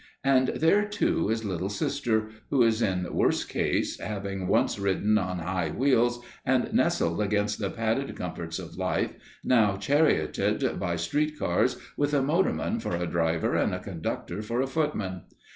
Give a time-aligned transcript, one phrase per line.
[0.23, 5.37] And there, too, is Little Sister, who is in worse case, having once ridden on
[5.37, 11.77] high wheels and nestled against the padded comforts of life, now charioted by street cars,
[11.97, 15.21] with a motorman for a driver and a conductor for a footman.